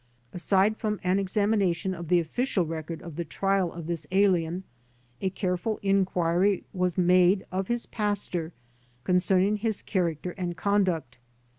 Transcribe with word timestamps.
Aside 0.33 0.77
from 0.77 0.99
an 1.03 1.19
examination 1.19 1.93
of 1.93 2.07
the 2.07 2.19
official 2.19 2.65
record 2.65 3.03
of 3.03 3.17
the 3.17 3.23
trial 3.23 3.71
of 3.71 3.85
this 3.85 4.07
alien 4.11 4.63
a 5.21 5.29
careful 5.29 5.77
inquiry 5.83 6.63
was 6.73 6.97
made 6.97 7.45
of 7.51 7.67
his 7.67 7.85
pastor 7.85 8.51
concerning 9.03 9.57
his 9.57 9.83
character 9.83 10.31
and 10.39 10.57
conduct. 10.57 11.19